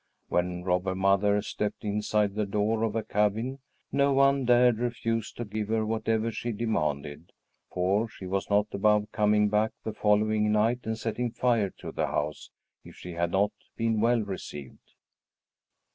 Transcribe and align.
When 0.29 0.63
Robber 0.63 0.95
Mother 0.95 1.43
stepped 1.43 1.83
inside 1.85 2.33
the 2.33 2.47
door 2.47 2.81
of 2.81 2.95
a 2.95 3.03
cabin, 3.03 3.59
no 3.91 4.13
one 4.13 4.45
dared 4.45 4.79
refuse 4.79 5.31
to 5.33 5.45
give 5.45 5.67
her 5.67 5.85
whatever 5.85 6.31
she 6.31 6.51
demanded; 6.51 7.31
for 7.71 8.07
she 8.07 8.25
was 8.25 8.49
not 8.49 8.65
above 8.71 9.11
coming 9.11 9.47
back 9.47 9.73
the 9.83 9.93
following 9.93 10.51
night 10.51 10.79
and 10.85 10.97
setting 10.97 11.29
fire 11.29 11.69
to 11.77 11.91
the 11.91 12.07
house 12.07 12.49
if 12.83 12.95
she 12.95 13.11
had 13.11 13.29
not 13.29 13.51
been 13.77 14.01
well 14.01 14.21
received. 14.21 14.95